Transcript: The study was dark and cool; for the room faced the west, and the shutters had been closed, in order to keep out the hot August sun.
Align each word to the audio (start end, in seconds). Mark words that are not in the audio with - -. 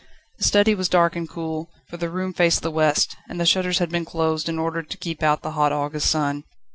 The 0.39 0.45
study 0.45 0.73
was 0.73 0.89
dark 0.89 1.15
and 1.15 1.29
cool; 1.29 1.69
for 1.87 1.95
the 1.97 2.09
room 2.09 2.33
faced 2.33 2.63
the 2.63 2.71
west, 2.71 3.15
and 3.29 3.39
the 3.39 3.45
shutters 3.45 3.77
had 3.77 3.91
been 3.91 4.03
closed, 4.03 4.49
in 4.49 4.57
order 4.57 4.81
to 4.81 4.97
keep 4.97 5.21
out 5.21 5.43
the 5.43 5.51
hot 5.51 5.71
August 5.71 6.09
sun. 6.09 6.43